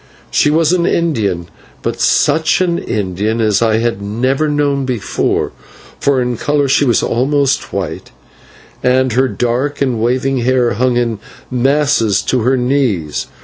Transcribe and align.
She 0.31 0.49
was 0.49 0.73
an 0.73 0.87
Indian, 0.87 1.47
but 1.83 1.99
such 2.01 2.59
an 2.59 2.79
Indian 2.79 3.39
as 3.39 3.61
I 3.61 3.77
had 3.77 4.01
never 4.01 4.49
known 4.49 4.83
before, 4.83 5.51
for 5.99 6.19
in 6.19 6.37
colour 6.37 6.67
she 6.67 6.85
was 6.85 7.03
almost 7.03 7.71
white, 7.71 8.09
and 8.81 9.13
her 9.13 9.27
dark 9.27 9.79
and 9.79 10.01
waving 10.01 10.39
hair 10.39 10.71
hung 10.73 10.97
in 10.97 11.19
masses 11.51 12.23
to 12.23 12.39
her 12.41 12.57
knees. 12.57 13.27